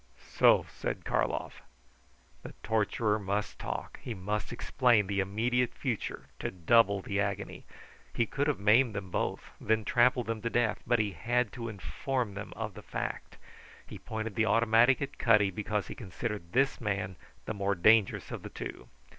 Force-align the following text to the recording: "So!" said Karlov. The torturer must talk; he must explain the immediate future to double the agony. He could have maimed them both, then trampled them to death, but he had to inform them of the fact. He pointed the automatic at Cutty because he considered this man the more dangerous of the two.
"So!" 0.29 0.65
said 0.71 1.05
Karlov. 1.05 1.61
The 2.41 2.55
torturer 2.63 3.19
must 3.19 3.59
talk; 3.59 3.99
he 4.01 4.15
must 4.15 4.51
explain 4.51 5.05
the 5.05 5.19
immediate 5.19 5.75
future 5.75 6.25
to 6.39 6.49
double 6.49 7.03
the 7.03 7.19
agony. 7.19 7.65
He 8.11 8.25
could 8.25 8.47
have 8.47 8.59
maimed 8.59 8.95
them 8.95 9.11
both, 9.11 9.51
then 9.61 9.85
trampled 9.85 10.25
them 10.25 10.41
to 10.41 10.49
death, 10.49 10.81
but 10.87 10.97
he 10.97 11.11
had 11.11 11.53
to 11.53 11.69
inform 11.69 12.33
them 12.33 12.51
of 12.55 12.73
the 12.73 12.81
fact. 12.81 13.37
He 13.85 13.99
pointed 13.99 14.33
the 14.33 14.47
automatic 14.47 15.03
at 15.03 15.19
Cutty 15.19 15.51
because 15.51 15.85
he 15.85 15.93
considered 15.93 16.51
this 16.51 16.81
man 16.81 17.15
the 17.45 17.53
more 17.53 17.75
dangerous 17.75 18.31
of 18.31 18.41
the 18.41 18.49
two. 18.49 18.87